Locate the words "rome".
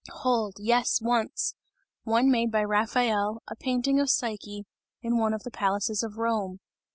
6.17-6.59